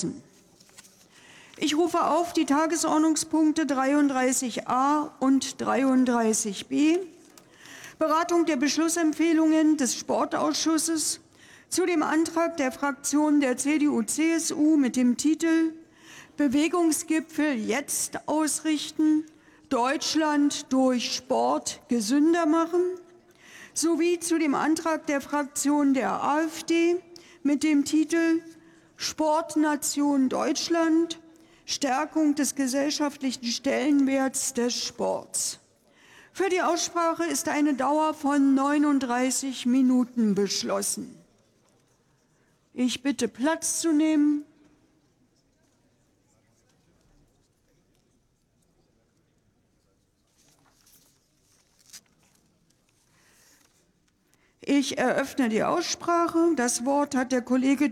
beschlossen. 0.00 0.22
Ich 1.56 1.76
rufe 1.76 2.02
auf 2.04 2.32
die 2.32 2.46
Tagesordnungspunkte 2.46 3.64
33a 3.64 5.10
und 5.20 5.56
33b, 5.56 6.98
Beratung 7.98 8.46
der 8.46 8.56
Beschlussempfehlungen 8.56 9.76
des 9.76 9.94
Sportausschusses 9.94 11.20
zu 11.68 11.84
dem 11.84 12.02
Antrag 12.02 12.56
der 12.56 12.72
Fraktion 12.72 13.40
der 13.40 13.58
CDU-CSU 13.58 14.76
mit 14.76 14.96
dem 14.96 15.18
Titel 15.18 15.74
Bewegungsgipfel 16.38 17.52
jetzt 17.52 18.26
ausrichten, 18.26 19.26
Deutschland 19.68 20.72
durch 20.72 21.14
Sport 21.14 21.82
gesünder 21.88 22.46
machen, 22.46 22.80
sowie 23.74 24.18
zu 24.18 24.38
dem 24.38 24.54
Antrag 24.54 25.06
der 25.06 25.20
Fraktion 25.20 25.92
der 25.92 26.24
AfD 26.24 26.96
mit 27.42 27.62
dem 27.62 27.84
Titel 27.84 28.40
Sportnation 29.02 30.28
Deutschland, 30.28 31.20
Stärkung 31.64 32.34
des 32.34 32.54
gesellschaftlichen 32.54 33.46
Stellenwerts 33.46 34.52
des 34.52 34.74
Sports. 34.74 35.58
Für 36.34 36.50
die 36.50 36.60
Aussprache 36.60 37.24
ist 37.24 37.48
eine 37.48 37.72
Dauer 37.72 38.12
von 38.12 38.54
39 38.54 39.64
Minuten 39.64 40.34
beschlossen. 40.34 41.16
Ich 42.74 43.02
bitte 43.02 43.26
Platz 43.26 43.80
zu 43.80 43.90
nehmen. 43.90 44.44
Ich 54.72 54.98
eröffne 54.98 55.48
die 55.48 55.64
Aussprache. 55.64 56.52
Das 56.54 56.84
Wort 56.84 57.16
hat 57.16 57.32
der 57.32 57.42
Kollege 57.42 57.88